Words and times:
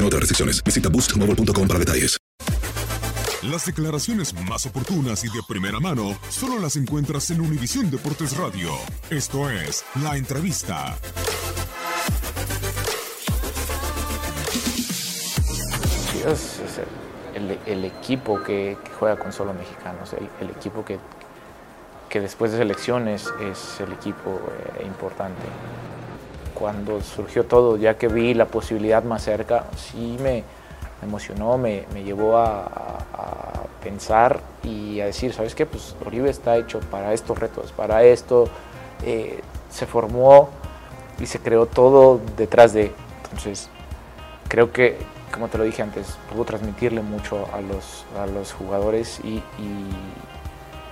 Aplican 0.00 0.06
otras 0.06 0.20
restricciones. 0.20 0.62
Visita 0.64 0.88
boostmobile.com 0.88 1.68
para 1.68 1.78
detalles. 1.78 2.16
Las 3.42 3.66
declaraciones 3.66 4.32
más 4.48 4.64
oportunas 4.66 5.24
y 5.24 5.28
de 5.28 5.40
primera 5.48 5.78
mano 5.80 6.18
solo 6.30 6.58
las 6.58 6.76
encuentras 6.76 7.30
en 7.30 7.40
Univisión 7.40 7.90
Deportes 7.90 8.36
Radio. 8.36 8.70
Esto 9.10 9.50
es 9.50 9.82
La 10.02 10.16
Entrevista. 10.16 10.96
Es 16.26 16.60
el, 17.34 17.50
el- 17.50 17.58
el 17.66 17.84
equipo 17.84 18.42
que, 18.42 18.76
que 18.84 18.90
juega 18.98 19.16
con 19.18 19.32
solo 19.32 19.54
mexicanos, 19.54 20.12
el, 20.12 20.28
el 20.40 20.50
equipo 20.50 20.84
que, 20.84 20.98
que 22.08 22.20
después 22.20 22.52
de 22.52 22.58
selecciones 22.58 23.26
es 23.40 23.80
el 23.80 23.92
equipo 23.92 24.40
eh, 24.78 24.84
importante. 24.86 25.42
Cuando 26.60 27.00
surgió 27.00 27.46
todo, 27.46 27.78
ya 27.78 27.96
que 27.96 28.06
vi 28.06 28.34
la 28.34 28.44
posibilidad 28.44 29.02
más 29.02 29.22
cerca, 29.22 29.64
sí 29.76 30.18
me, 30.20 30.44
emocionó, 31.02 31.56
me, 31.56 31.86
llevó 32.04 32.36
a, 32.36 32.68
pensar 33.82 34.40
y 34.62 35.00
a 35.00 35.06
decir, 35.06 35.32
¿sabes 35.32 35.54
qué? 35.54 35.64
Pues 35.64 35.96
Oribe 36.04 36.28
está 36.28 36.58
hecho 36.58 36.80
para 36.80 37.14
estos 37.14 37.38
retos, 37.38 37.72
para 37.72 38.04
esto. 38.04 38.46
eh, 39.06 39.40
se 39.70 39.86
formó 39.86 40.50
y 41.18 41.24
se 41.24 41.38
creó 41.38 41.64
todo 41.64 42.20
detrás 42.36 42.74
de. 42.74 42.92
Entonces, 43.24 43.70
creo 44.48 44.70
que, 44.70 44.98
como 45.32 45.48
te 45.48 45.56
lo 45.56 45.64
dije 45.64 45.80
antes, 45.80 46.18
pudo 46.30 46.44
transmitirle 46.44 47.00
mucho 47.00 47.46
a 47.54 47.62
los, 47.62 48.04
a 48.20 48.26
los 48.26 48.52
jugadores 48.52 49.20
y 49.24 49.42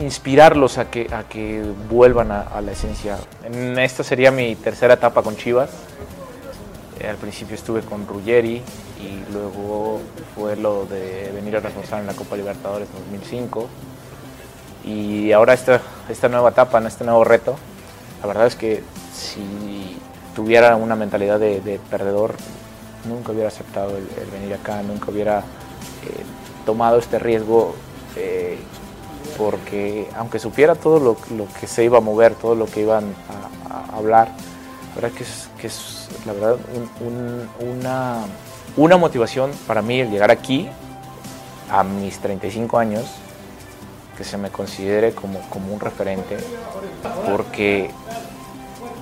inspirarlos 0.00 0.78
a 0.78 0.90
que, 0.90 1.12
a 1.12 1.24
que 1.24 1.62
vuelvan 1.88 2.30
a, 2.32 2.60
la 2.60 2.72
esencia. 2.72 3.18
En 3.44 3.78
esta 3.78 4.02
sería 4.02 4.30
mi 4.30 4.56
tercera 4.56 4.94
etapa 4.94 5.22
con 5.22 5.36
Chivas. 5.36 5.70
Eh, 6.98 7.08
Al 7.08 7.16
principio 7.16 7.54
estuve 7.54 7.82
con 7.82 8.06
Ruggeri 8.06 8.56
y 9.00 9.32
luego 9.32 10.00
fue 10.34 10.56
lo 10.56 10.86
de 10.86 11.30
venir 11.34 11.56
a 11.56 11.60
reforzar 11.60 12.00
en 12.00 12.06
la 12.06 12.14
Copa 12.14 12.36
Libertadores 12.36 12.88
en 12.88 13.04
2005. 13.10 13.68
Y 14.84 15.32
ahora 15.32 15.52
esta, 15.54 15.80
esta 16.08 16.28
nueva 16.28 16.50
etapa, 16.50 16.78
este 16.86 17.04
nuevo 17.04 17.22
reto, 17.24 17.56
la 18.20 18.26
verdad 18.26 18.46
es 18.46 18.56
que 18.56 18.82
si 19.14 19.96
tuviera 20.34 20.76
una 20.76 20.96
mentalidad 20.96 21.38
de, 21.38 21.60
de 21.60 21.78
perdedor, 21.90 22.34
nunca 23.06 23.32
hubiera 23.32 23.48
aceptado 23.48 23.96
el, 23.96 24.08
el 24.22 24.30
venir 24.30 24.54
acá, 24.54 24.82
nunca 24.82 25.10
hubiera 25.10 25.40
eh, 25.40 26.24
tomado 26.64 26.98
este 26.98 27.18
riesgo, 27.18 27.74
eh, 28.16 28.58
porque 29.40 30.06
aunque 30.16 30.38
supiera 30.38 30.74
todo 30.74 30.98
lo, 31.00 31.16
lo 31.34 31.46
que 31.58 31.66
se 31.66 31.82
iba 31.82 31.96
a 31.96 32.00
mover, 32.02 32.34
todo 32.34 32.54
lo 32.54 32.66
que 32.66 32.82
iban 32.82 33.04
a, 33.70 33.96
hablar, 33.96 34.28
la 34.94 35.00
verdad 35.00 35.16
que 35.16 35.22
es, 35.24 35.48
que 35.58 35.66
es 35.68 36.08
la 36.26 36.34
verdad 36.34 36.56
un- 37.00 37.06
un- 37.06 37.68
una, 37.78 38.18
una 38.76 38.96
motivación 38.98 39.50
para 39.66 39.80
mí 39.80 39.98
el 40.00 40.10
llegar 40.10 40.30
aquí 40.30 40.68
a 41.70 41.82
mis 41.84 42.18
35 42.18 42.78
años, 42.78 43.06
que 44.18 44.24
se 44.24 44.36
me 44.36 44.50
considere 44.50 45.12
como, 45.14 45.40
como 45.48 45.72
un 45.72 45.80
referente, 45.80 46.36
porque 47.26 47.90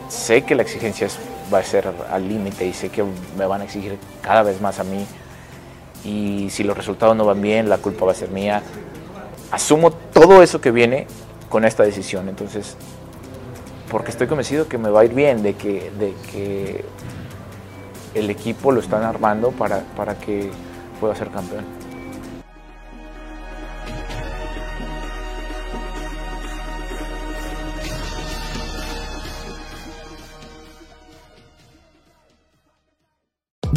sé 0.08 0.42
que 0.44 0.54
la 0.54 0.62
exigencia 0.62 1.08
es- 1.08 1.18
va 1.52 1.58
a 1.58 1.64
ser 1.64 1.92
al 2.12 2.28
límite 2.28 2.64
y 2.64 2.72
sé 2.72 2.90
que 2.90 3.02
me 3.36 3.44
van 3.46 3.62
a 3.62 3.64
exigir 3.64 3.98
cada 4.22 4.44
vez 4.44 4.60
más 4.60 4.78
a 4.78 4.84
mí. 4.84 5.04
Y 6.04 6.48
si 6.50 6.62
los 6.62 6.76
resultados 6.76 7.16
no 7.16 7.24
van 7.24 7.40
bien, 7.42 7.68
la 7.68 7.78
culpa 7.78 8.04
va 8.06 8.12
a 8.12 8.14
ser 8.14 8.28
mía. 8.30 8.62
Asumo 9.50 9.90
todo 9.90 10.42
eso 10.42 10.60
que 10.60 10.70
viene 10.70 11.06
con 11.48 11.64
esta 11.64 11.82
decisión. 11.82 12.28
Entonces, 12.28 12.76
porque 13.90 14.10
estoy 14.10 14.26
convencido 14.26 14.68
que 14.68 14.78
me 14.78 14.90
va 14.90 15.00
a 15.00 15.04
ir 15.04 15.14
bien, 15.14 15.42
de 15.42 15.54
que, 15.54 15.90
de 15.98 16.14
que 16.30 16.84
el 18.14 18.30
equipo 18.30 18.72
lo 18.72 18.80
están 18.80 19.02
armando 19.02 19.50
para, 19.52 19.80
para 19.96 20.18
que 20.18 20.50
pueda 21.00 21.14
ser 21.14 21.28
campeón. 21.28 21.64